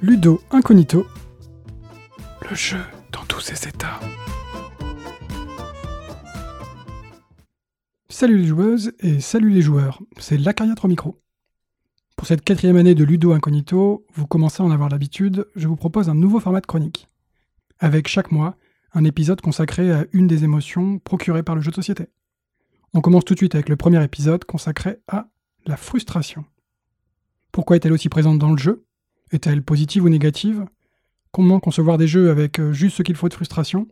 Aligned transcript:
Ludo 0.00 0.40
Incognito, 0.52 1.08
le 2.48 2.54
jeu 2.54 2.78
dans 3.10 3.24
tous 3.24 3.40
ses 3.40 3.68
états. 3.68 3.98
Salut 8.08 8.38
les 8.38 8.46
joueuses 8.46 8.92
et 9.00 9.18
salut 9.18 9.50
les 9.50 9.60
joueurs, 9.60 10.00
c'est 10.18 10.38
l'Acariatre 10.38 10.84
au 10.84 10.88
micro. 10.88 11.20
Pour 12.14 12.28
cette 12.28 12.44
quatrième 12.44 12.76
année 12.76 12.94
de 12.94 13.02
Ludo 13.02 13.32
Incognito, 13.32 14.06
vous 14.14 14.28
commencez 14.28 14.62
à 14.62 14.66
en 14.66 14.70
avoir 14.70 14.88
l'habitude, 14.88 15.48
je 15.56 15.66
vous 15.66 15.74
propose 15.74 16.08
un 16.08 16.14
nouveau 16.14 16.38
format 16.38 16.60
de 16.60 16.66
chronique. 16.66 17.08
Avec 17.80 18.06
chaque 18.06 18.30
mois, 18.30 18.56
un 18.92 19.02
épisode 19.02 19.40
consacré 19.40 19.90
à 19.90 20.06
une 20.12 20.28
des 20.28 20.44
émotions 20.44 21.00
procurées 21.00 21.42
par 21.42 21.56
le 21.56 21.60
jeu 21.60 21.72
de 21.72 21.76
société. 21.76 22.06
On 22.94 23.00
commence 23.00 23.24
tout 23.24 23.34
de 23.34 23.40
suite 23.40 23.56
avec 23.56 23.68
le 23.68 23.76
premier 23.76 24.02
épisode 24.04 24.44
consacré 24.44 24.98
à 25.08 25.26
la 25.66 25.76
frustration. 25.76 26.44
Pourquoi 27.50 27.74
est-elle 27.74 27.92
aussi 27.92 28.08
présente 28.08 28.38
dans 28.38 28.52
le 28.52 28.58
jeu? 28.58 28.84
Est-elle 29.30 29.62
positive 29.62 30.04
ou 30.04 30.08
négative? 30.08 30.64
Comment 31.32 31.60
concevoir 31.60 31.98
des 31.98 32.08
jeux 32.08 32.30
avec 32.30 32.58
euh, 32.58 32.72
juste 32.72 32.96
ce 32.96 33.02
qu'il 33.02 33.16
faut 33.16 33.28
de 33.28 33.34
frustration? 33.34 33.86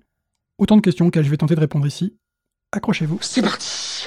Autant 0.58 0.76
de 0.76 0.80
questions 0.80 1.06
auxquelles 1.06 1.24
je 1.24 1.30
vais 1.30 1.36
tenter 1.36 1.54
de 1.54 1.60
répondre 1.60 1.86
ici. 1.86 2.16
Accrochez-vous. 2.72 3.18
C'est 3.20 3.42
parti 3.42 4.06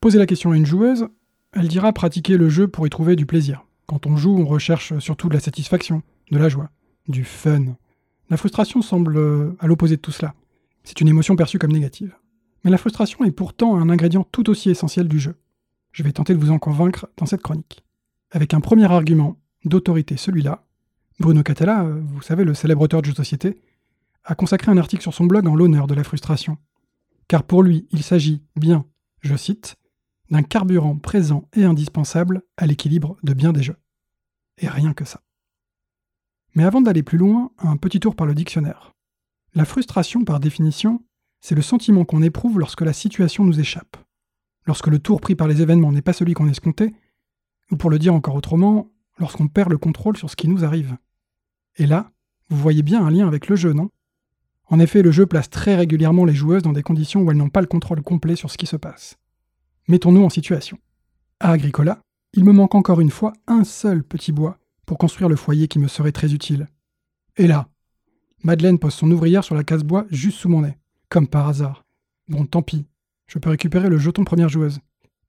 Posez 0.00 0.18
la 0.18 0.26
question 0.26 0.52
à 0.52 0.56
une 0.56 0.66
joueuse, 0.66 1.08
elle 1.52 1.68
dira 1.68 1.92
pratiquer 1.92 2.36
le 2.36 2.48
jeu 2.48 2.68
pour 2.68 2.86
y 2.86 2.90
trouver 2.90 3.16
du 3.16 3.26
plaisir. 3.26 3.64
Quand 3.86 4.06
on 4.06 4.16
joue, 4.16 4.36
on 4.36 4.46
recherche 4.46 4.98
surtout 4.98 5.28
de 5.28 5.34
la 5.34 5.40
satisfaction, 5.40 6.02
de 6.30 6.38
la 6.38 6.48
joie, 6.48 6.70
du 7.08 7.24
fun. 7.24 7.76
La 8.30 8.36
frustration 8.36 8.82
semble 8.82 9.16
euh, 9.16 9.56
à 9.60 9.66
l'opposé 9.66 9.96
de 9.96 10.00
tout 10.00 10.12
cela. 10.12 10.34
C'est 10.84 11.00
une 11.00 11.08
émotion 11.08 11.36
perçue 11.36 11.58
comme 11.58 11.72
négative. 11.72 12.14
Mais 12.64 12.70
la 12.70 12.78
frustration 12.78 13.24
est 13.24 13.30
pourtant 13.30 13.76
un 13.76 13.88
ingrédient 13.88 14.24
tout 14.30 14.50
aussi 14.50 14.70
essentiel 14.70 15.08
du 15.08 15.18
jeu. 15.18 15.36
Je 15.92 16.02
vais 16.02 16.12
tenter 16.12 16.34
de 16.34 16.38
vous 16.38 16.50
en 16.50 16.58
convaincre 16.58 17.08
dans 17.16 17.26
cette 17.26 17.42
chronique. 17.42 17.82
Avec 18.30 18.52
un 18.52 18.60
premier 18.60 18.84
argument 18.84 19.36
d'autorité, 19.68 20.16
celui-là, 20.16 20.64
Bruno 21.20 21.42
Catella, 21.42 21.84
euh, 21.84 22.00
vous 22.00 22.22
savez, 22.22 22.44
le 22.44 22.54
célèbre 22.54 22.82
auteur 22.82 23.00
de 23.00 23.06
jeux 23.06 23.12
de 23.12 23.16
société, 23.16 23.60
a 24.24 24.34
consacré 24.34 24.70
un 24.70 24.78
article 24.78 25.02
sur 25.02 25.14
son 25.14 25.24
blog 25.24 25.46
en 25.46 25.56
l'honneur 25.56 25.86
de 25.86 25.94
la 25.94 26.04
frustration. 26.04 26.58
Car 27.28 27.42
pour 27.42 27.62
lui, 27.62 27.88
il 27.90 28.02
s'agit 28.02 28.42
bien, 28.56 28.84
je 29.20 29.36
cite, 29.36 29.76
d'un 30.30 30.42
carburant 30.42 30.96
présent 30.96 31.48
et 31.54 31.64
indispensable 31.64 32.42
à 32.56 32.66
l'équilibre 32.66 33.16
de 33.22 33.32
bien 33.32 33.52
des 33.52 33.62
jeux. 33.62 33.78
Et 34.58 34.68
rien 34.68 34.92
que 34.92 35.04
ça. 35.04 35.22
Mais 36.54 36.64
avant 36.64 36.80
d'aller 36.80 37.02
plus 37.02 37.18
loin, 37.18 37.50
un 37.58 37.76
petit 37.76 38.00
tour 38.00 38.16
par 38.16 38.26
le 38.26 38.34
dictionnaire. 38.34 38.92
La 39.54 39.64
frustration, 39.64 40.24
par 40.24 40.40
définition, 40.40 41.02
c'est 41.40 41.54
le 41.54 41.62
sentiment 41.62 42.04
qu'on 42.04 42.22
éprouve 42.22 42.58
lorsque 42.58 42.80
la 42.82 42.92
situation 42.92 43.44
nous 43.44 43.60
échappe, 43.60 43.96
lorsque 44.66 44.88
le 44.88 44.98
tour 44.98 45.20
pris 45.20 45.34
par 45.34 45.48
les 45.48 45.62
événements 45.62 45.92
n'est 45.92 46.02
pas 46.02 46.12
celui 46.12 46.34
qu'on 46.34 46.48
escomptait, 46.48 46.94
ou 47.70 47.76
pour 47.76 47.90
le 47.90 47.98
dire 47.98 48.14
encore 48.14 48.34
autrement, 48.34 48.90
lorsqu'on 49.18 49.48
perd 49.48 49.70
le 49.70 49.78
contrôle 49.78 50.16
sur 50.16 50.30
ce 50.30 50.36
qui 50.36 50.48
nous 50.48 50.64
arrive. 50.64 50.96
Et 51.76 51.86
là, 51.86 52.10
vous 52.48 52.56
voyez 52.56 52.82
bien 52.82 53.04
un 53.04 53.10
lien 53.10 53.26
avec 53.26 53.48
le 53.48 53.56
jeu, 53.56 53.72
non? 53.72 53.90
En 54.66 54.80
effet, 54.80 55.02
le 55.02 55.10
jeu 55.10 55.26
place 55.26 55.48
très 55.48 55.76
régulièrement 55.76 56.24
les 56.24 56.34
joueuses 56.34 56.62
dans 56.62 56.72
des 56.72 56.82
conditions 56.82 57.22
où 57.22 57.30
elles 57.30 57.36
n'ont 57.36 57.48
pas 57.48 57.60
le 57.60 57.66
contrôle 57.66 58.02
complet 58.02 58.36
sur 58.36 58.50
ce 58.50 58.58
qui 58.58 58.66
se 58.66 58.76
passe. 58.76 59.16
Mettons-nous 59.88 60.22
en 60.22 60.30
situation. 60.30 60.78
À 61.40 61.52
Agricola, 61.52 62.00
il 62.34 62.44
me 62.44 62.52
manque 62.52 62.74
encore 62.74 63.00
une 63.00 63.10
fois 63.10 63.32
un 63.46 63.64
seul 63.64 64.04
petit 64.04 64.32
bois 64.32 64.58
pour 64.84 64.98
construire 64.98 65.30
le 65.30 65.36
foyer 65.36 65.68
qui 65.68 65.78
me 65.78 65.88
serait 65.88 66.12
très 66.12 66.34
utile. 66.34 66.68
Et 67.36 67.46
là, 67.46 67.68
Madeleine 68.42 68.78
pose 68.78 68.94
son 68.94 69.10
ouvrière 69.10 69.44
sur 69.44 69.54
la 69.54 69.64
casse-bois 69.64 70.06
juste 70.10 70.38
sous 70.38 70.48
mon 70.48 70.62
nez, 70.62 70.76
comme 71.08 71.28
par 71.28 71.48
hasard. 71.48 71.84
Bon, 72.28 72.44
tant 72.44 72.62
pis, 72.62 72.86
je 73.26 73.38
peux 73.38 73.50
récupérer 73.50 73.88
le 73.88 73.98
jeton 73.98 74.24
première 74.24 74.48
joueuse. 74.48 74.80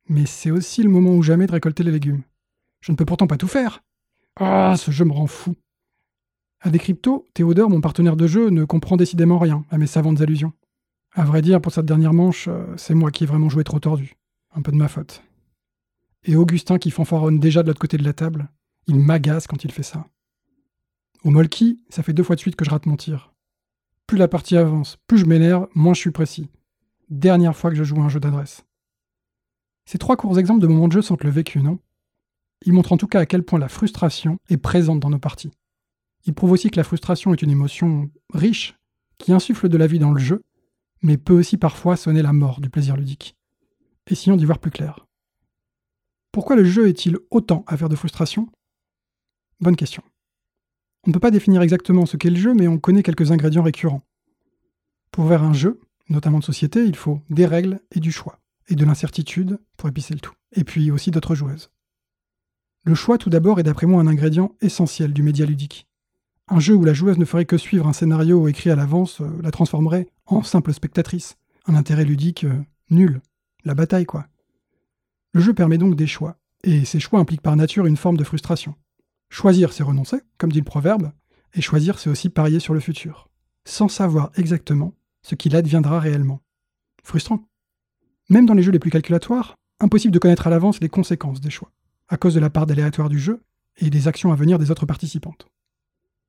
Mais 0.09 0.25
c'est 0.25 0.51
aussi 0.51 0.83
le 0.83 0.89
moment 0.89 1.15
ou 1.15 1.23
jamais 1.23 1.47
de 1.47 1.51
récolter 1.51 1.83
les 1.83 1.91
légumes. 1.91 2.23
Je 2.81 2.91
ne 2.91 2.97
peux 2.97 3.05
pourtant 3.05 3.27
pas 3.27 3.37
tout 3.37 3.47
faire. 3.47 3.83
Ah, 4.39 4.75
ce 4.77 4.91
jeu 4.91 5.05
me 5.05 5.11
rend 5.11 5.27
fou. 5.27 5.55
À 6.61 6.69
Décrypto, 6.69 7.25
Théodore, 7.33 7.69
mon 7.69 7.81
partenaire 7.81 8.15
de 8.15 8.27
jeu, 8.27 8.49
ne 8.49 8.65
comprend 8.65 8.97
décidément 8.97 9.39
rien 9.39 9.65
à 9.69 9.77
mes 9.77 9.87
savantes 9.87 10.21
allusions. 10.21 10.53
À 11.13 11.23
vrai 11.23 11.41
dire, 11.41 11.61
pour 11.61 11.71
cette 11.71 11.85
dernière 11.85 12.13
manche, 12.13 12.47
euh, 12.47 12.65
c'est 12.77 12.93
moi 12.93 13.11
qui 13.11 13.23
ai 13.23 13.27
vraiment 13.27 13.49
joué 13.49 13.63
trop 13.63 13.79
tordu. 13.79 14.15
Un 14.55 14.61
peu 14.61 14.71
de 14.71 14.77
ma 14.77 14.87
faute. 14.87 15.23
Et 16.23 16.35
Augustin 16.35 16.77
qui 16.77 16.91
fanfaronne 16.91 17.39
déjà 17.39 17.63
de 17.63 17.67
l'autre 17.67 17.79
côté 17.79 17.97
de 17.97 18.03
la 18.03 18.13
table, 18.13 18.49
il 18.87 18.99
m'agace 18.99 19.47
quand 19.47 19.63
il 19.63 19.71
fait 19.71 19.83
ça. 19.83 20.05
Au 21.23 21.29
Molki, 21.29 21.83
ça 21.89 22.03
fait 22.03 22.13
deux 22.13 22.23
fois 22.23 22.35
de 22.35 22.41
suite 22.41 22.55
que 22.55 22.65
je 22.65 22.69
rate 22.69 22.85
mon 22.85 22.97
tir. 22.97 23.33
Plus 24.07 24.17
la 24.17 24.27
partie 24.27 24.57
avance, 24.57 24.97
plus 25.07 25.17
je 25.17 25.25
m'énerve, 25.25 25.67
moins 25.75 25.93
je 25.93 25.99
suis 25.99 26.11
précis. 26.11 26.49
Dernière 27.09 27.55
fois 27.55 27.69
que 27.69 27.75
je 27.75 27.83
joue 27.83 27.99
à 28.01 28.05
un 28.05 28.09
jeu 28.09 28.19
d'adresse. 28.19 28.63
Ces 29.85 29.97
trois 29.97 30.17
courts 30.17 30.39
exemples 30.39 30.61
de 30.61 30.67
moments 30.67 30.87
de 30.87 30.93
jeu 30.93 31.01
sentent 31.01 31.23
le 31.23 31.29
vécu, 31.29 31.59
non? 31.59 31.79
Ils 32.65 32.73
montrent 32.73 32.91
en 32.91 32.97
tout 32.97 33.07
cas 33.07 33.19
à 33.19 33.25
quel 33.25 33.43
point 33.43 33.59
la 33.59 33.69
frustration 33.69 34.39
est 34.49 34.57
présente 34.57 34.99
dans 34.99 35.09
nos 35.09 35.19
parties. 35.19 35.51
Ils 36.25 36.33
prouvent 36.33 36.51
aussi 36.51 36.69
que 36.69 36.77
la 36.77 36.83
frustration 36.83 37.33
est 37.33 37.41
une 37.41 37.51
émotion 37.51 38.09
riche, 38.33 38.75
qui 39.17 39.31
insuffle 39.31 39.69
de 39.69 39.77
la 39.77 39.87
vie 39.87 39.99
dans 39.99 40.11
le 40.11 40.19
jeu, 40.19 40.43
mais 41.01 41.17
peut 41.17 41.33
aussi 41.33 41.57
parfois 41.57 41.95
sonner 41.95 42.21
la 42.21 42.33
mort 42.33 42.61
du 42.61 42.69
plaisir 42.69 42.97
ludique. 42.97 43.35
Essayons 44.07 44.35
d'y 44.35 44.45
voir 44.45 44.59
plus 44.59 44.71
clair. 44.71 45.05
Pourquoi 46.31 46.55
le 46.55 46.63
jeu 46.63 46.87
est-il 46.87 47.17
autant 47.31 47.63
affaire 47.67 47.89
de 47.89 47.95
frustration? 47.95 48.49
Bonne 49.59 49.75
question. 49.75 50.03
On 51.05 51.09
ne 51.09 51.13
peut 51.13 51.19
pas 51.19 51.31
définir 51.31 51.61
exactement 51.61 52.05
ce 52.05 52.17
qu'est 52.17 52.29
le 52.29 52.35
jeu, 52.35 52.53
mais 52.53 52.67
on 52.67 52.77
connaît 52.77 53.03
quelques 53.03 53.31
ingrédients 53.31 53.63
récurrents. 53.63 54.03
Pour 55.11 55.27
faire 55.27 55.43
un 55.43 55.53
jeu, 55.53 55.79
notamment 56.09 56.39
de 56.39 56.43
société, 56.43 56.85
il 56.85 56.95
faut 56.95 57.21
des 57.29 57.45
règles 57.45 57.79
et 57.91 57.99
du 57.99 58.11
choix 58.11 58.39
et 58.67 58.75
de 58.75 58.85
l'incertitude 58.85 59.59
pour 59.77 59.89
épicer 59.89 60.13
le 60.13 60.19
tout. 60.19 60.33
Et 60.53 60.63
puis 60.63 60.91
aussi 60.91 61.11
d'autres 61.11 61.35
joueuses. 61.35 61.71
Le 62.83 62.95
choix, 62.95 63.17
tout 63.17 63.29
d'abord, 63.29 63.59
est 63.59 63.63
d'après 63.63 63.87
moi 63.87 64.01
un 64.01 64.07
ingrédient 64.07 64.55
essentiel 64.61 65.13
du 65.13 65.23
média 65.23 65.45
ludique. 65.45 65.87
Un 66.47 66.59
jeu 66.59 66.73
où 66.75 66.83
la 66.83 66.93
joueuse 66.93 67.17
ne 67.17 67.25
ferait 67.25 67.45
que 67.45 67.57
suivre 67.57 67.87
un 67.87 67.93
scénario 67.93 68.47
écrit 68.47 68.71
à 68.71 68.75
l'avance 68.75 69.21
euh, 69.21 69.29
la 69.43 69.51
transformerait 69.51 70.07
en 70.25 70.41
simple 70.41 70.73
spectatrice. 70.73 71.37
Un 71.67 71.75
intérêt 71.75 72.05
ludique 72.05 72.45
euh, 72.45 72.61
nul. 72.89 73.21
La 73.65 73.75
bataille, 73.75 74.05
quoi. 74.05 74.25
Le 75.33 75.41
jeu 75.41 75.53
permet 75.53 75.77
donc 75.77 75.95
des 75.95 76.07
choix, 76.07 76.37
et 76.63 76.85
ces 76.85 76.99
choix 76.99 77.19
impliquent 77.19 77.41
par 77.41 77.55
nature 77.55 77.85
une 77.85 77.97
forme 77.97 78.17
de 78.17 78.23
frustration. 78.23 78.73
Choisir, 79.29 79.73
c'est 79.73 79.83
renoncer, 79.83 80.21
comme 80.39 80.51
dit 80.51 80.59
le 80.59 80.65
proverbe, 80.65 81.11
et 81.53 81.61
choisir, 81.61 81.99
c'est 81.99 82.09
aussi 82.09 82.29
parier 82.29 82.59
sur 82.59 82.73
le 82.73 82.79
futur, 82.79 83.29
sans 83.65 83.87
savoir 83.87 84.31
exactement 84.35 84.93
ce 85.21 85.35
qu'il 85.35 85.55
adviendra 85.55 85.99
réellement. 85.99 86.41
Frustrant. 87.03 87.41
Même 88.29 88.45
dans 88.45 88.55
les 88.55 88.63
jeux 88.63 88.71
les 88.71 88.79
plus 88.79 88.91
calculatoires, 88.91 89.55
impossible 89.79 90.13
de 90.13 90.19
connaître 90.19 90.47
à 90.47 90.49
l'avance 90.49 90.79
les 90.79 90.89
conséquences 90.89 91.41
des 91.41 91.49
choix, 91.51 91.71
à 92.09 92.17
cause 92.17 92.33
de 92.33 92.39
la 92.39 92.49
part 92.49 92.65
d'aléatoire 92.65 93.09
du 93.09 93.19
jeu 93.19 93.41
et 93.77 93.89
des 93.89 94.07
actions 94.07 94.31
à 94.31 94.35
venir 94.35 94.59
des 94.59 94.71
autres 94.71 94.85
participantes. 94.85 95.47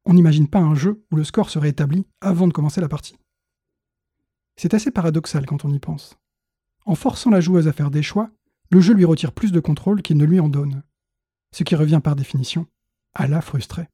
On 0.04 0.14
n'imagine 0.14 0.48
pas 0.48 0.60
un 0.60 0.74
jeu 0.74 1.04
où 1.10 1.16
le 1.16 1.24
score 1.24 1.50
serait 1.50 1.70
établi 1.70 2.06
avant 2.20 2.46
de 2.46 2.52
commencer 2.52 2.80
la 2.80 2.88
partie. 2.88 3.16
C'est 4.56 4.74
assez 4.74 4.90
paradoxal 4.90 5.46
quand 5.46 5.64
on 5.64 5.72
y 5.72 5.78
pense. 5.78 6.16
En 6.86 6.94
forçant 6.94 7.30
la 7.30 7.40
joueuse 7.40 7.69
à 7.69 7.72
faire 7.72 7.90
des 7.90 8.02
choix, 8.02 8.30
le 8.70 8.80
jeu 8.80 8.94
lui 8.94 9.04
retire 9.04 9.32
plus 9.32 9.52
de 9.52 9.60
contrôle 9.60 10.02
qu'il 10.02 10.16
ne 10.16 10.24
lui 10.24 10.40
en 10.40 10.48
donne, 10.48 10.82
ce 11.52 11.64
qui 11.64 11.74
revient 11.74 12.00
par 12.02 12.16
définition 12.16 12.66
à 13.14 13.26
la 13.26 13.40
frustrer. 13.40 13.88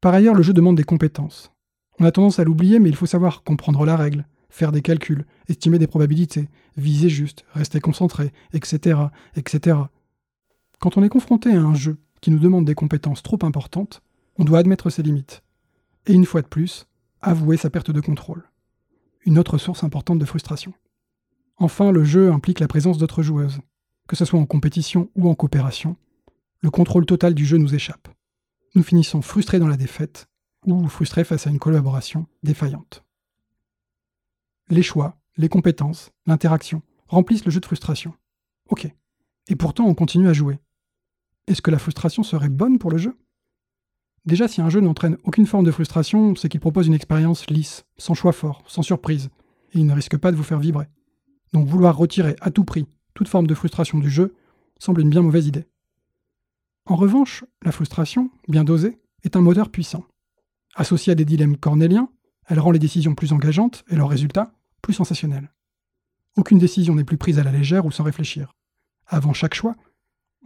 Par 0.00 0.12
ailleurs, 0.12 0.34
le 0.34 0.42
jeu 0.42 0.52
demande 0.52 0.76
des 0.76 0.84
compétences. 0.84 1.52
On 1.98 2.04
a 2.04 2.12
tendance 2.12 2.38
à 2.38 2.44
l'oublier, 2.44 2.78
mais 2.78 2.90
il 2.90 2.96
faut 2.96 3.06
savoir 3.06 3.42
comprendre 3.42 3.86
la 3.86 3.96
règle, 3.96 4.26
faire 4.50 4.72
des 4.72 4.82
calculs, 4.82 5.24
estimer 5.48 5.78
des 5.78 5.86
probabilités, 5.86 6.48
viser 6.76 7.08
juste, 7.08 7.44
rester 7.52 7.80
concentré, 7.80 8.32
etc., 8.52 9.00
etc. 9.36 9.78
Quand 10.78 10.96
on 10.96 11.02
est 11.02 11.08
confronté 11.08 11.50
à 11.50 11.62
un 11.62 11.74
jeu 11.74 11.98
qui 12.20 12.30
nous 12.30 12.38
demande 12.38 12.64
des 12.64 12.74
compétences 12.74 13.22
trop 13.22 13.38
importantes, 13.42 14.02
on 14.38 14.44
doit 14.44 14.58
admettre 14.58 14.90
ses 14.90 15.02
limites. 15.02 15.42
Et 16.06 16.12
une 16.12 16.26
fois 16.26 16.42
de 16.42 16.46
plus, 16.46 16.86
avouer 17.22 17.56
sa 17.56 17.70
perte 17.70 17.90
de 17.90 18.00
contrôle. 18.00 18.50
Une 19.24 19.38
autre 19.38 19.58
source 19.58 19.84
importante 19.84 20.18
de 20.18 20.24
frustration. 20.24 20.74
Enfin, 21.56 21.92
le 21.92 22.04
jeu 22.04 22.32
implique 22.32 22.60
la 22.60 22.68
présence 22.68 22.98
d'autres 22.98 23.22
joueuses. 23.22 23.60
Que 24.06 24.16
ce 24.16 24.24
soit 24.24 24.40
en 24.40 24.46
compétition 24.46 25.08
ou 25.14 25.30
en 25.30 25.34
coopération, 25.34 25.96
le 26.60 26.70
contrôle 26.70 27.06
total 27.06 27.34
du 27.34 27.46
jeu 27.46 27.56
nous 27.56 27.74
échappe. 27.74 28.08
Nous 28.74 28.82
finissons 28.82 29.22
frustrés 29.22 29.58
dans 29.58 29.68
la 29.68 29.76
défaite, 29.76 30.28
ou 30.66 30.88
frustrés 30.88 31.24
face 31.24 31.46
à 31.46 31.50
une 31.50 31.58
collaboration 31.58 32.26
défaillante. 32.42 33.04
Les 34.68 34.82
choix, 34.82 35.18
les 35.36 35.48
compétences, 35.48 36.10
l'interaction 36.26 36.82
remplissent 37.06 37.44
le 37.44 37.50
jeu 37.50 37.60
de 37.60 37.66
frustration. 37.66 38.14
Ok. 38.68 38.88
Et 39.48 39.56
pourtant, 39.56 39.86
on 39.86 39.94
continue 39.94 40.28
à 40.28 40.32
jouer. 40.32 40.58
Est-ce 41.46 41.62
que 41.62 41.70
la 41.70 41.78
frustration 41.78 42.22
serait 42.22 42.48
bonne 42.48 42.78
pour 42.78 42.90
le 42.90 42.98
jeu? 42.98 43.16
Déjà, 44.24 44.48
si 44.48 44.62
un 44.62 44.70
jeu 44.70 44.80
n'entraîne 44.80 45.18
aucune 45.24 45.46
forme 45.46 45.66
de 45.66 45.70
frustration, 45.70 46.34
c'est 46.34 46.48
qu'il 46.48 46.60
propose 46.60 46.86
une 46.86 46.94
expérience 46.94 47.48
lisse, 47.50 47.84
sans 47.98 48.14
choix 48.14 48.32
fort, 48.32 48.62
sans 48.66 48.82
surprise, 48.82 49.28
et 49.72 49.80
il 49.80 49.86
ne 49.86 49.92
risque 49.92 50.16
pas 50.16 50.32
de 50.32 50.36
vous 50.36 50.42
faire 50.42 50.60
vibrer. 50.60 50.88
Donc 51.52 51.66
vouloir 51.68 51.96
retirer 51.96 52.36
à 52.40 52.50
tout 52.50 52.64
prix 52.64 52.86
toute 53.14 53.28
forme 53.28 53.46
de 53.46 53.54
frustration 53.54 53.98
du 53.98 54.10
jeu 54.10 54.34
semble 54.78 55.00
une 55.00 55.10
bien 55.10 55.22
mauvaise 55.22 55.46
idée. 55.46 55.66
En 56.86 56.96
revanche, 56.96 57.44
la 57.62 57.72
frustration, 57.72 58.30
bien 58.48 58.64
dosée, 58.64 58.98
est 59.22 59.36
un 59.36 59.40
moteur 59.40 59.70
puissant. 59.70 60.04
Associée 60.74 61.12
à 61.12 61.14
des 61.14 61.24
dilemmes 61.24 61.56
cornéliens, 61.56 62.10
elle 62.46 62.60
rend 62.60 62.72
les 62.72 62.78
décisions 62.78 63.14
plus 63.14 63.32
engageantes 63.32 63.84
et 63.88 63.96
leurs 63.96 64.08
résultats 64.08 64.52
plus 64.82 64.92
sensationnels. 64.92 65.50
Aucune 66.36 66.58
décision 66.58 66.94
n'est 66.94 67.04
plus 67.04 67.16
prise 67.16 67.38
à 67.38 67.44
la 67.44 67.52
légère 67.52 67.86
ou 67.86 67.92
sans 67.92 68.04
réfléchir. 68.04 68.54
Avant 69.06 69.32
chaque 69.32 69.54
choix, 69.54 69.76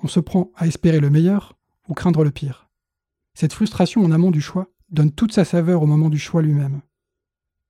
on 0.03 0.09
se 0.09 0.21
prend 0.21 0.51
à 0.57 0.67
espérer 0.67 1.01
le 1.01 1.11
meilleur 1.11 1.59
ou 1.89 1.95
craindre 1.95 2.25
le 2.25 2.31
pire. 2.31 2.69
Cette 3.35 3.53
frustration 3.53 4.05
en 4.05 4.11
amont 4.11 4.31
du 4.31 4.41
choix 4.41 4.69
donne 4.91 5.13
toute 5.13 5.33
sa 5.33 5.45
saveur 5.45 5.83
au 5.83 5.87
moment 5.87 6.09
du 6.09 6.19
choix 6.19 6.43
lui-même. 6.43 6.81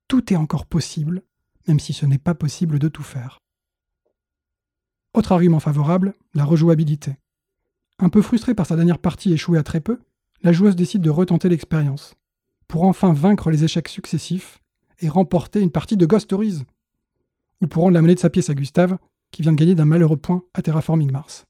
Tout 0.07 0.33
est 0.33 0.37
encore 0.37 0.65
possible, 0.65 1.23
même 1.67 1.79
si 1.79 1.93
ce 1.93 2.05
n'est 2.05 2.17
pas 2.17 2.33
possible 2.33 2.79
de 2.79 2.87
tout 2.87 3.03
faire. 3.03 3.39
Autre 5.13 5.31
argument 5.31 5.59
favorable, 5.59 6.13
la 6.33 6.45
rejouabilité. 6.45 7.17
Un 7.99 8.09
peu 8.09 8.21
frustrée 8.21 8.55
par 8.55 8.65
sa 8.65 8.75
dernière 8.75 8.99
partie 8.99 9.33
échouée 9.33 9.59
à 9.59 9.63
très 9.63 9.81
peu, 9.81 9.99
la 10.41 10.53
joueuse 10.53 10.75
décide 10.75 11.01
de 11.01 11.09
retenter 11.09 11.49
l'expérience, 11.49 12.15
pour 12.67 12.83
enfin 12.83 13.11
vaincre 13.13 13.51
les 13.51 13.63
échecs 13.63 13.89
successifs 13.89 14.61
et 14.99 15.09
remporter 15.09 15.61
une 15.61 15.71
partie 15.71 15.97
de 15.97 16.05
Ghost 16.05 16.25
Stories. 16.25 16.63
Ou 17.61 17.67
pour 17.67 17.83
rendre 17.83 17.95
la 17.95 18.01
monnaie 18.01 18.15
de 18.15 18.19
sa 18.19 18.29
pièce 18.29 18.49
à 18.49 18.53
Gustave, 18.53 18.97
qui 19.31 19.41
vient 19.41 19.51
de 19.51 19.57
gagner 19.57 19.75
d'un 19.75 19.85
malheureux 19.85 20.17
point 20.17 20.43
à 20.53 20.61
Terraforming 20.61 21.11
Mars. 21.11 21.45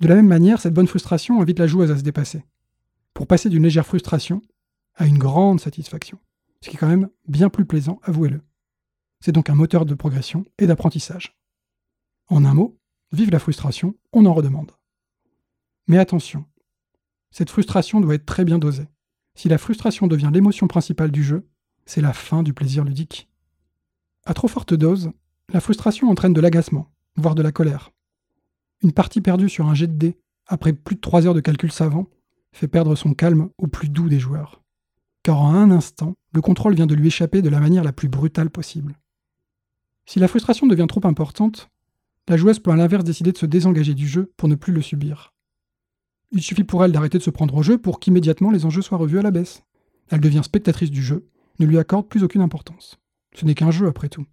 De 0.00 0.08
la 0.08 0.16
même 0.16 0.26
manière, 0.26 0.60
cette 0.60 0.74
bonne 0.74 0.86
frustration 0.86 1.40
invite 1.40 1.58
la 1.58 1.66
joueuse 1.66 1.90
à 1.90 1.96
se 1.96 2.02
dépasser, 2.02 2.44
pour 3.14 3.26
passer 3.26 3.48
d'une 3.48 3.62
légère 3.62 3.86
frustration 3.86 4.42
à 4.96 5.06
une 5.06 5.18
grande 5.18 5.60
satisfaction, 5.60 6.18
ce 6.60 6.68
qui 6.68 6.76
est 6.76 6.78
quand 6.78 6.88
même 6.88 7.08
bien 7.26 7.48
plus 7.48 7.64
plaisant, 7.64 8.00
avouez-le. 8.02 8.42
C'est 9.20 9.32
donc 9.32 9.48
un 9.48 9.54
moteur 9.54 9.86
de 9.86 9.94
progression 9.94 10.44
et 10.58 10.66
d'apprentissage. 10.66 11.36
En 12.26 12.44
un 12.44 12.54
mot, 12.54 12.78
vive 13.12 13.30
la 13.30 13.38
frustration, 13.38 13.94
on 14.12 14.26
en 14.26 14.34
redemande. 14.34 14.72
Mais 15.86 15.98
attention, 15.98 16.44
cette 17.30 17.50
frustration 17.50 18.00
doit 18.00 18.14
être 18.14 18.26
très 18.26 18.44
bien 18.44 18.58
dosée. 18.58 18.88
Si 19.34 19.48
la 19.48 19.58
frustration 19.58 20.06
devient 20.06 20.30
l'émotion 20.32 20.68
principale 20.68 21.10
du 21.10 21.22
jeu, 21.22 21.48
c'est 21.86 22.00
la 22.00 22.12
fin 22.12 22.42
du 22.42 22.54
plaisir 22.54 22.84
ludique. 22.84 23.28
À 24.24 24.34
trop 24.34 24.48
forte 24.48 24.74
dose, 24.74 25.10
la 25.52 25.60
frustration 25.60 26.10
entraîne 26.10 26.32
de 26.32 26.40
l'agacement, 26.40 26.88
voire 27.16 27.34
de 27.34 27.42
la 27.42 27.52
colère. 27.52 27.90
Une 28.82 28.92
partie 28.92 29.20
perdue 29.20 29.48
sur 29.48 29.66
un 29.66 29.74
jet 29.74 29.86
de 29.86 29.96
dés, 29.96 30.18
après 30.46 30.72
plus 30.72 30.96
de 30.96 31.00
trois 31.00 31.26
heures 31.26 31.34
de 31.34 31.40
calcul 31.40 31.72
savant, 31.72 32.06
fait 32.52 32.68
perdre 32.68 32.94
son 32.94 33.14
calme 33.14 33.50
au 33.58 33.66
plus 33.66 33.88
doux 33.88 34.08
des 34.08 34.18
joueurs. 34.18 34.62
Car 35.22 35.40
en 35.40 35.54
un 35.54 35.70
instant, 35.70 36.14
le 36.32 36.40
contrôle 36.40 36.74
vient 36.74 36.86
de 36.86 36.94
lui 36.94 37.08
échapper 37.08 37.42
de 37.42 37.48
la 37.48 37.60
manière 37.60 37.84
la 37.84 37.92
plus 37.92 38.08
brutale 38.08 38.50
possible. 38.50 38.98
Si 40.06 40.18
la 40.18 40.28
frustration 40.28 40.66
devient 40.66 40.86
trop 40.88 41.06
importante, 41.06 41.70
la 42.28 42.36
joueuse 42.36 42.58
peut 42.58 42.70
à 42.70 42.76
l'inverse 42.76 43.04
décider 43.04 43.32
de 43.32 43.38
se 43.38 43.46
désengager 43.46 43.94
du 43.94 44.06
jeu 44.06 44.32
pour 44.36 44.48
ne 44.48 44.54
plus 44.54 44.72
le 44.72 44.82
subir. 44.82 45.32
Il 46.30 46.42
suffit 46.42 46.64
pour 46.64 46.84
elle 46.84 46.92
d'arrêter 46.92 47.18
de 47.18 47.22
se 47.22 47.30
prendre 47.30 47.54
au 47.54 47.62
jeu 47.62 47.78
pour 47.78 48.00
qu'immédiatement 48.00 48.50
les 48.50 48.66
enjeux 48.66 48.82
soient 48.82 48.98
revus 48.98 49.18
à 49.18 49.22
la 49.22 49.30
baisse. 49.30 49.62
Elle 50.10 50.20
devient 50.20 50.42
spectatrice 50.42 50.90
du 50.90 51.02
jeu, 51.02 51.28
ne 51.58 51.66
lui 51.66 51.78
accorde 51.78 52.08
plus 52.08 52.24
aucune 52.24 52.42
importance. 52.42 52.98
Ce 53.34 53.44
n'est 53.44 53.54
qu'un 53.54 53.70
jeu 53.70 53.86
après 53.86 54.08
tout. 54.08 54.26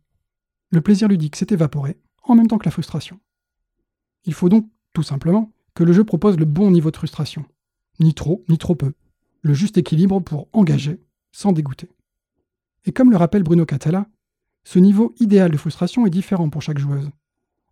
Le 0.71 0.81
plaisir 0.81 1.09
ludique 1.09 1.35
s'est 1.35 1.47
évaporé, 1.49 1.97
en 2.23 2.35
même 2.35 2.47
temps 2.47 2.57
que 2.57 2.65
la 2.65 2.71
frustration. 2.71 3.19
Il 4.23 4.33
faut 4.33 4.49
donc, 4.49 4.69
tout 4.93 5.03
simplement, 5.03 5.51
que 5.73 5.83
le 5.83 5.93
jeu 5.93 6.03
propose 6.03 6.37
le 6.37 6.45
bon 6.45 6.71
niveau 6.71 6.91
de 6.91 6.97
frustration. 6.97 7.45
Ni 7.99 8.13
trop, 8.13 8.45
ni 8.47 8.57
trop 8.57 8.75
peu. 8.75 8.93
Le 9.41 9.53
juste 9.53 9.77
équilibre 9.77 10.21
pour 10.21 10.47
engager, 10.53 11.01
sans 11.31 11.51
dégoûter. 11.51 11.89
Et 12.85 12.91
comme 12.91 13.11
le 13.11 13.17
rappelle 13.17 13.43
Bruno 13.43 13.65
Catala, 13.65 14.07
ce 14.63 14.79
niveau 14.79 15.13
idéal 15.19 15.51
de 15.51 15.57
frustration 15.57 16.05
est 16.05 16.11
différent 16.11 16.49
pour 16.49 16.61
chaque 16.61 16.79
joueuse, 16.79 17.09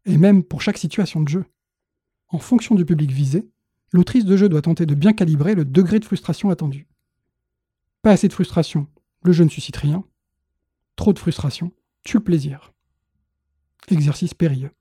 et 0.05 0.17
même 0.17 0.43
pour 0.43 0.61
chaque 0.61 0.77
situation 0.77 1.21
de 1.21 1.29
jeu. 1.29 1.45
En 2.27 2.39
fonction 2.39 2.75
du 2.75 2.85
public 2.85 3.11
visé, 3.11 3.47
l'autrice 3.91 4.25
de 4.25 4.35
jeu 4.35 4.49
doit 4.49 4.61
tenter 4.61 4.85
de 4.85 4.95
bien 4.95 5.13
calibrer 5.13 5.55
le 5.55 5.65
degré 5.65 5.99
de 5.99 6.05
frustration 6.05 6.49
attendu. 6.49 6.87
Pas 8.01 8.11
assez 8.11 8.27
de 8.27 8.33
frustration, 8.33 8.87
le 9.23 9.31
jeu 9.31 9.43
ne 9.43 9.49
suscite 9.49 9.77
rien. 9.77 10.03
Trop 10.95 11.13
de 11.13 11.19
frustration 11.19 11.71
tue 12.03 12.17
le 12.17 12.23
plaisir. 12.23 12.73
Exercice 13.87 14.33
périlleux. 14.33 14.71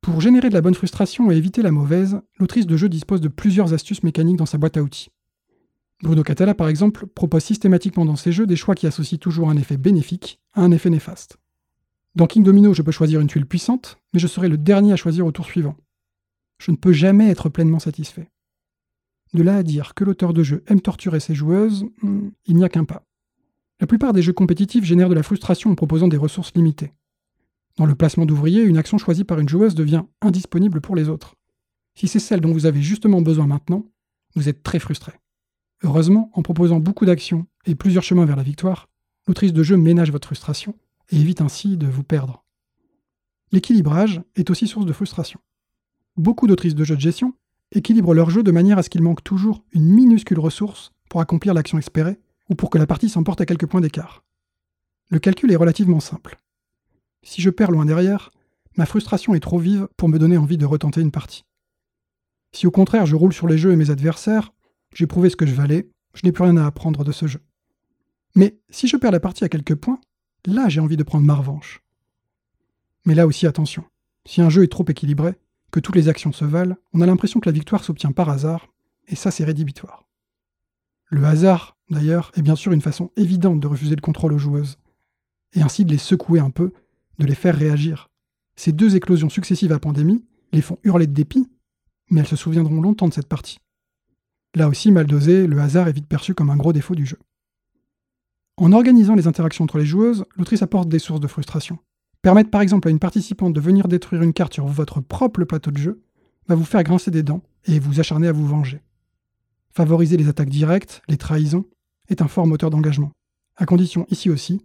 Pour 0.00 0.20
générer 0.20 0.50
de 0.50 0.54
la 0.54 0.60
bonne 0.60 0.74
frustration 0.74 1.30
et 1.30 1.36
éviter 1.36 1.62
la 1.62 1.70
mauvaise, 1.70 2.20
l'autrice 2.38 2.66
de 2.66 2.76
jeu 2.76 2.90
dispose 2.90 3.22
de 3.22 3.28
plusieurs 3.28 3.72
astuces 3.72 4.02
mécaniques 4.02 4.36
dans 4.36 4.44
sa 4.44 4.58
boîte 4.58 4.76
à 4.76 4.82
outils. 4.82 5.08
Bruno 6.02 6.22
Catala, 6.22 6.54
par 6.54 6.68
exemple, 6.68 7.06
propose 7.06 7.44
systématiquement 7.44 8.04
dans 8.04 8.16
ses 8.16 8.30
jeux 8.30 8.46
des 8.46 8.56
choix 8.56 8.74
qui 8.74 8.86
associent 8.86 9.16
toujours 9.16 9.48
un 9.48 9.56
effet 9.56 9.78
bénéfique 9.78 10.40
à 10.52 10.60
un 10.60 10.72
effet 10.72 10.90
néfaste. 10.90 11.38
Dans 12.14 12.26
King 12.26 12.42
Domino, 12.42 12.74
je 12.74 12.82
peux 12.82 12.92
choisir 12.92 13.20
une 13.20 13.28
tuile 13.28 13.46
puissante, 13.46 13.98
mais 14.12 14.20
je 14.20 14.26
serai 14.26 14.48
le 14.48 14.58
dernier 14.58 14.92
à 14.92 14.96
choisir 14.96 15.24
au 15.24 15.32
tour 15.32 15.46
suivant. 15.46 15.76
Je 16.58 16.70
ne 16.70 16.76
peux 16.76 16.92
jamais 16.92 17.30
être 17.30 17.48
pleinement 17.48 17.78
satisfait. 17.78 18.28
De 19.32 19.42
là 19.42 19.56
à 19.56 19.62
dire 19.62 19.94
que 19.94 20.04
l'auteur 20.04 20.32
de 20.32 20.42
jeu 20.42 20.62
aime 20.66 20.80
torturer 20.80 21.18
ses 21.18 21.34
joueuses, 21.34 21.86
hmm, 22.02 22.28
il 22.46 22.56
n'y 22.56 22.64
a 22.64 22.68
qu'un 22.68 22.84
pas. 22.84 23.04
La 23.80 23.86
plupart 23.86 24.12
des 24.12 24.22
jeux 24.22 24.32
compétitifs 24.32 24.84
génèrent 24.84 25.08
de 25.08 25.14
la 25.14 25.22
frustration 25.22 25.70
en 25.70 25.74
proposant 25.74 26.08
des 26.08 26.16
ressources 26.16 26.54
limitées. 26.54 26.92
Dans 27.76 27.86
le 27.86 27.94
placement 27.94 28.26
d'ouvriers, 28.26 28.62
une 28.62 28.78
action 28.78 28.98
choisie 28.98 29.24
par 29.24 29.40
une 29.40 29.48
joueuse 29.48 29.74
devient 29.74 30.04
indisponible 30.20 30.80
pour 30.80 30.94
les 30.94 31.08
autres. 31.08 31.34
Si 31.96 32.08
c'est 32.08 32.20
celle 32.20 32.40
dont 32.40 32.52
vous 32.52 32.66
avez 32.66 32.82
justement 32.82 33.20
besoin 33.20 33.46
maintenant, 33.46 33.86
vous 34.34 34.48
êtes 34.48 34.62
très 34.62 34.78
frustré. 34.78 35.12
Heureusement, 35.82 36.30
en 36.34 36.42
proposant 36.42 36.80
beaucoup 36.80 37.04
d'actions 37.04 37.46
et 37.66 37.74
plusieurs 37.74 38.02
chemins 38.02 38.24
vers 38.24 38.36
la 38.36 38.42
victoire, 38.42 38.88
l'autrice 39.26 39.52
de 39.52 39.62
jeu 39.62 39.76
ménage 39.76 40.12
votre 40.12 40.26
frustration 40.26 40.74
et 41.10 41.20
évite 41.20 41.40
ainsi 41.40 41.76
de 41.76 41.86
vous 41.86 42.04
perdre. 42.04 42.44
L'équilibrage 43.52 44.22
est 44.36 44.50
aussi 44.50 44.66
source 44.66 44.86
de 44.86 44.92
frustration. 44.92 45.40
Beaucoup 46.16 46.46
d'autrices 46.46 46.74
de 46.74 46.84
jeux 46.84 46.96
de 46.96 47.00
gestion 47.00 47.34
équilibrent 47.72 48.14
leur 48.14 48.30
jeu 48.30 48.42
de 48.42 48.52
manière 48.52 48.78
à 48.78 48.82
ce 48.82 48.90
qu'il 48.90 49.02
manque 49.02 49.22
toujours 49.22 49.64
une 49.72 49.84
minuscule 49.84 50.38
ressource 50.38 50.92
pour 51.08 51.20
accomplir 51.20 51.54
l'action 51.54 51.78
espérée 51.78 52.18
ou 52.48 52.54
pour 52.54 52.70
que 52.70 52.78
la 52.78 52.86
partie 52.86 53.08
s'emporte 53.08 53.40
à 53.40 53.46
quelques 53.46 53.66
points 53.66 53.80
d'écart. 53.80 54.24
Le 55.10 55.18
calcul 55.18 55.50
est 55.52 55.56
relativement 55.56 56.00
simple. 56.00 56.40
Si 57.24 57.40
je 57.40 57.50
perds 57.50 57.70
loin 57.70 57.86
derrière, 57.86 58.30
ma 58.76 58.86
frustration 58.86 59.34
est 59.34 59.40
trop 59.40 59.58
vive 59.58 59.88
pour 59.96 60.08
me 60.08 60.18
donner 60.18 60.36
envie 60.36 60.58
de 60.58 60.66
retenter 60.66 61.00
une 61.00 61.10
partie. 61.10 61.44
Si 62.52 62.66
au 62.66 62.70
contraire 62.70 63.06
je 63.06 63.16
roule 63.16 63.32
sur 63.32 63.48
les 63.48 63.58
jeux 63.58 63.72
et 63.72 63.76
mes 63.76 63.90
adversaires, 63.90 64.52
j'ai 64.94 65.06
prouvé 65.06 65.30
ce 65.30 65.36
que 65.36 65.46
je 65.46 65.54
valais, 65.54 65.88
je 66.12 66.20
n'ai 66.24 66.32
plus 66.32 66.44
rien 66.44 66.56
à 66.56 66.66
apprendre 66.66 67.02
de 67.02 67.12
ce 67.12 67.26
jeu. 67.26 67.40
Mais 68.36 68.58
si 68.68 68.86
je 68.86 68.96
perds 68.96 69.10
la 69.10 69.20
partie 69.20 69.42
à 69.42 69.48
quelques 69.48 69.74
points, 69.74 70.00
là 70.44 70.68
j'ai 70.68 70.80
envie 70.80 70.98
de 70.98 71.02
prendre 71.02 71.26
ma 71.26 71.34
revanche. 71.34 71.82
Mais 73.06 73.14
là 73.14 73.26
aussi 73.26 73.46
attention, 73.46 73.84
si 74.26 74.42
un 74.42 74.50
jeu 74.50 74.62
est 74.62 74.68
trop 74.68 74.84
équilibré, 74.86 75.34
que 75.70 75.80
toutes 75.80 75.96
les 75.96 76.08
actions 76.08 76.32
se 76.32 76.44
valent, 76.44 76.76
on 76.92 77.00
a 77.00 77.06
l'impression 77.06 77.40
que 77.40 77.48
la 77.48 77.54
victoire 77.54 77.82
s'obtient 77.82 78.12
par 78.12 78.28
hasard, 78.28 78.68
et 79.08 79.16
ça 79.16 79.30
c'est 79.30 79.44
rédhibitoire. 79.44 80.06
Le 81.06 81.24
hasard, 81.24 81.76
d'ailleurs, 81.90 82.30
est 82.36 82.42
bien 82.42 82.54
sûr 82.54 82.72
une 82.72 82.80
façon 82.80 83.10
évidente 83.16 83.60
de 83.60 83.66
refuser 83.66 83.96
le 83.96 84.00
contrôle 84.00 84.32
aux 84.32 84.38
joueuses, 84.38 84.78
et 85.54 85.62
ainsi 85.62 85.84
de 85.84 85.90
les 85.90 85.98
secouer 85.98 86.38
un 86.38 86.50
peu, 86.50 86.72
de 87.18 87.26
les 87.26 87.34
faire 87.34 87.56
réagir. 87.56 88.08
Ces 88.56 88.72
deux 88.72 88.96
éclosions 88.96 89.28
successives 89.28 89.72
à 89.72 89.78
pandémie 89.78 90.24
les 90.52 90.62
font 90.62 90.78
hurler 90.84 91.06
de 91.06 91.12
dépit, 91.12 91.48
mais 92.10 92.20
elles 92.20 92.26
se 92.26 92.36
souviendront 92.36 92.80
longtemps 92.80 93.08
de 93.08 93.14
cette 93.14 93.28
partie. 93.28 93.58
Là 94.54 94.68
aussi, 94.68 94.92
mal 94.92 95.06
dosé, 95.06 95.46
le 95.46 95.58
hasard 95.60 95.88
est 95.88 95.92
vite 95.92 96.06
perçu 96.06 96.34
comme 96.34 96.50
un 96.50 96.56
gros 96.56 96.72
défaut 96.72 96.94
du 96.94 97.06
jeu. 97.06 97.18
En 98.56 98.72
organisant 98.72 99.16
les 99.16 99.26
interactions 99.26 99.64
entre 99.64 99.78
les 99.78 99.86
joueuses, 99.86 100.24
l'autrice 100.36 100.62
apporte 100.62 100.88
des 100.88 101.00
sources 101.00 101.20
de 101.20 101.26
frustration. 101.26 101.78
Permettre 102.22 102.50
par 102.50 102.60
exemple 102.60 102.86
à 102.86 102.90
une 102.90 103.00
participante 103.00 103.52
de 103.52 103.60
venir 103.60 103.88
détruire 103.88 104.22
une 104.22 104.32
carte 104.32 104.54
sur 104.54 104.66
votre 104.66 105.00
propre 105.00 105.42
plateau 105.44 105.72
de 105.72 105.78
jeu 105.78 106.02
va 106.46 106.54
vous 106.54 106.64
faire 106.64 106.84
grincer 106.84 107.10
des 107.10 107.24
dents 107.24 107.42
et 107.64 107.80
vous 107.80 107.98
acharner 107.98 108.28
à 108.28 108.32
vous 108.32 108.46
venger. 108.46 108.80
Favoriser 109.72 110.16
les 110.16 110.28
attaques 110.28 110.50
directes, 110.50 111.02
les 111.08 111.16
trahisons, 111.16 111.64
est 112.08 112.22
un 112.22 112.28
fort 112.28 112.46
moteur 112.46 112.70
d'engagement, 112.70 113.10
à 113.56 113.66
condition 113.66 114.06
ici 114.10 114.30
aussi 114.30 114.64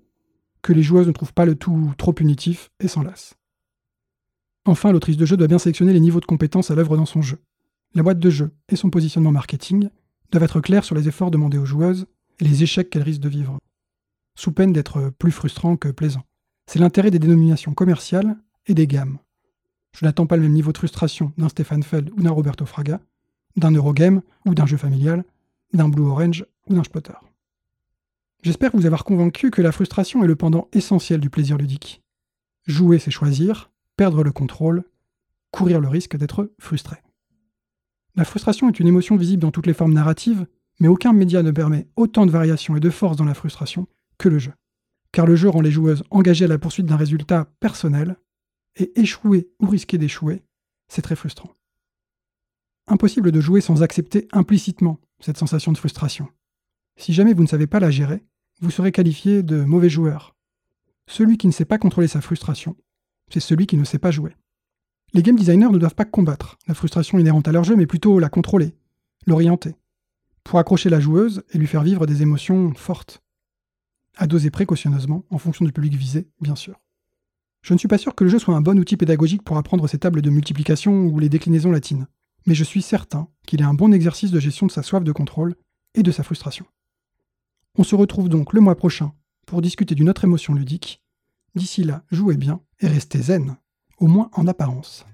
que 0.61 0.73
les 0.73 0.83
joueuses 0.83 1.07
ne 1.07 1.11
trouvent 1.11 1.33
pas 1.33 1.45
le 1.45 1.55
tout 1.55 1.93
trop 1.97 2.13
punitif 2.13 2.71
et 2.79 2.87
s'en 2.87 3.03
lassent. 3.03 3.35
Enfin, 4.65 4.91
l'autrice 4.91 5.17
de 5.17 5.25
jeu 5.25 5.37
doit 5.37 5.47
bien 5.47 5.59
sélectionner 5.59 5.93
les 5.93 5.99
niveaux 5.99 6.19
de 6.19 6.25
compétences 6.25 6.69
à 6.69 6.75
l'œuvre 6.75 6.97
dans 6.97 7.05
son 7.05 7.21
jeu. 7.21 7.39
La 7.95 8.03
boîte 8.03 8.19
de 8.19 8.29
jeu 8.29 8.51
et 8.67 8.75
son 8.75 8.89
positionnement 8.89 9.31
marketing 9.31 9.89
doivent 10.31 10.43
être 10.43 10.61
clairs 10.61 10.83
sur 10.83 10.95
les 10.95 11.07
efforts 11.07 11.31
demandés 11.31 11.57
aux 11.57 11.65
joueuses 11.65 12.05
et 12.39 12.43
les 12.43 12.63
échecs 12.63 12.89
qu'elles 12.89 13.03
risquent 13.03 13.21
de 13.21 13.29
vivre, 13.29 13.57
sous 14.35 14.51
peine 14.51 14.73
d'être 14.73 15.11
plus 15.17 15.31
frustrants 15.31 15.75
que 15.75 15.89
plaisants. 15.89 16.25
C'est 16.67 16.79
l'intérêt 16.79 17.09
des 17.09 17.19
dénominations 17.19 17.73
commerciales 17.73 18.37
et 18.67 18.75
des 18.75 18.85
gammes. 18.85 19.17
Je 19.97 20.05
n'attends 20.05 20.27
pas 20.27 20.35
le 20.35 20.43
même 20.43 20.53
niveau 20.53 20.71
de 20.71 20.77
frustration 20.77 21.33
d'un 21.37 21.49
Stéphane 21.49 21.83
Feld 21.83 22.11
ou 22.15 22.21
d'un 22.21 22.29
Roberto 22.29 22.65
Fraga, 22.65 22.99
d'un 23.55 23.71
Eurogame 23.71 24.21
ou 24.45 24.53
d'un 24.53 24.67
jeu 24.67 24.77
familial, 24.77 25.25
d'un 25.73 25.89
Blue 25.89 26.03
Orange 26.03 26.45
ou 26.67 26.75
d'un 26.75 26.83
Spotter. 26.83 27.13
J'espère 28.41 28.71
vous 28.73 28.85
avoir 28.85 29.03
convaincu 29.03 29.51
que 29.51 29.61
la 29.61 29.71
frustration 29.71 30.23
est 30.23 30.27
le 30.27 30.35
pendant 30.35 30.69
essentiel 30.73 31.19
du 31.19 31.29
plaisir 31.29 31.57
ludique. 31.57 32.01
Jouer, 32.65 32.99
c'est 32.99 33.11
choisir, 33.11 33.71
perdre 33.97 34.23
le 34.23 34.31
contrôle, 34.31 34.83
courir 35.51 35.81
le 35.81 35.87
risque 35.87 36.15
d'être 36.15 36.51
frustré. 36.59 36.97
La 38.15 38.25
frustration 38.25 38.69
est 38.69 38.79
une 38.79 38.87
émotion 38.87 39.17
visible 39.17 39.41
dans 39.41 39.51
toutes 39.51 39.67
les 39.67 39.73
formes 39.73 39.93
narratives, 39.93 40.47
mais 40.79 40.87
aucun 40.87 41.13
média 41.13 41.43
ne 41.43 41.51
permet 41.51 41.87
autant 41.95 42.25
de 42.25 42.31
variations 42.31 42.75
et 42.75 42.79
de 42.79 42.89
force 42.89 43.17
dans 43.17 43.25
la 43.25 43.33
frustration 43.33 43.87
que 44.17 44.29
le 44.29 44.39
jeu 44.39 44.53
car 45.11 45.25
le 45.25 45.35
jeu 45.35 45.49
rend 45.49 45.61
les 45.61 45.71
joueuses 45.71 46.03
engagées 46.11 46.45
à 46.45 46.49
la 46.49 46.59
poursuite 46.59 46.85
d'un 46.85 46.95
résultat 46.95 47.51
personnel, 47.59 48.17
et 48.75 48.99
échouer 48.99 49.49
ou 49.59 49.67
risquer 49.67 49.97
d'échouer, 49.97 50.43
c'est 50.87 51.01
très 51.01 51.15
frustrant. 51.15 51.55
Impossible 52.87 53.31
de 53.31 53.41
jouer 53.41 53.61
sans 53.61 53.83
accepter 53.83 54.27
implicitement 54.31 54.99
cette 55.19 55.37
sensation 55.37 55.71
de 55.71 55.77
frustration. 55.77 56.29
Si 56.99 57.13
jamais 57.13 57.33
vous 57.33 57.43
ne 57.43 57.47
savez 57.47 57.65
pas 57.65 57.79
la 57.79 57.91
gérer, 57.91 58.25
vous 58.59 58.71
serez 58.71 58.91
qualifié 58.91 59.41
de 59.41 59.63
mauvais 59.63 59.89
joueur. 59.89 60.35
Celui 61.07 61.37
qui 61.37 61.47
ne 61.47 61.53
sait 61.53 61.63
pas 61.63 61.77
contrôler 61.77 62.09
sa 62.09 62.19
frustration, 62.19 62.75
c'est 63.29 63.39
celui 63.39 63.67
qui 63.67 63.77
ne 63.77 63.85
sait 63.85 63.99
pas 63.99 64.11
jouer. 64.11 64.35
Les 65.13 65.23
game 65.23 65.37
designers 65.37 65.69
ne 65.71 65.77
doivent 65.77 65.95
pas 65.95 66.03
combattre 66.03 66.57
la 66.67 66.73
frustration 66.73 67.17
inhérente 67.17 67.47
à 67.47 67.53
leur 67.53 67.63
jeu, 67.63 67.77
mais 67.77 67.87
plutôt 67.87 68.19
la 68.19 68.27
contrôler, 68.27 68.75
l'orienter, 69.25 69.75
pour 70.43 70.59
accrocher 70.59 70.89
la 70.89 70.99
joueuse 70.99 71.41
et 71.53 71.57
lui 71.57 71.67
faire 71.67 71.83
vivre 71.83 72.05
des 72.05 72.21
émotions 72.21 72.73
fortes. 72.73 73.23
À 74.17 74.27
doser 74.27 74.51
précautionneusement, 74.51 75.23
en 75.29 75.37
fonction 75.37 75.63
du 75.63 75.71
public 75.71 75.93
visé, 75.93 76.27
bien 76.41 76.57
sûr. 76.57 76.81
Je 77.61 77.73
ne 77.73 77.79
suis 77.79 77.87
pas 77.87 77.97
sûr 77.97 78.13
que 78.13 78.25
le 78.25 78.29
jeu 78.29 78.39
soit 78.39 78.55
un 78.55 78.61
bon 78.61 78.77
outil 78.77 78.97
pédagogique 78.97 79.43
pour 79.43 79.57
apprendre 79.57 79.87
ces 79.87 79.99
tables 79.99 80.21
de 80.21 80.29
multiplication 80.29 81.05
ou 81.05 81.17
les 81.17 81.29
déclinaisons 81.29 81.71
latines, 81.71 82.07
mais 82.45 82.55
je 82.55 82.65
suis 82.65 82.81
certain 82.81 83.29
qu'il 83.47 83.61
est 83.61 83.65
un 83.65 83.73
bon 83.73 83.93
exercice 83.93 84.31
de 84.31 84.39
gestion 84.41 84.67
de 84.67 84.71
sa 84.71 84.83
soif 84.83 85.05
de 85.05 85.13
contrôle 85.13 85.55
et 85.95 86.03
de 86.03 86.11
sa 86.11 86.23
frustration. 86.23 86.65
On 87.77 87.83
se 87.83 87.95
retrouve 87.95 88.29
donc 88.29 88.53
le 88.53 88.61
mois 88.61 88.75
prochain 88.75 89.13
pour 89.45 89.61
discuter 89.61 89.95
d'une 89.95 90.09
autre 90.09 90.23
émotion 90.23 90.53
ludique. 90.53 91.01
D'ici 91.55 91.83
là, 91.83 92.03
jouez 92.11 92.37
bien 92.37 92.61
et 92.79 92.87
restez 92.87 93.21
zen, 93.21 93.57
au 93.97 94.07
moins 94.07 94.29
en 94.33 94.47
apparence. 94.47 95.05